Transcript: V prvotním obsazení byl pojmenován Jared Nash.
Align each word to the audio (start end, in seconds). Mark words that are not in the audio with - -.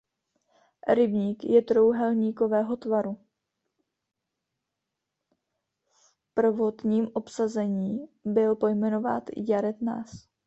V 5.89 6.33
prvotním 6.33 7.07
obsazení 7.13 8.09
byl 8.25 8.55
pojmenován 8.55 9.21
Jared 9.47 9.81
Nash. 9.81 10.19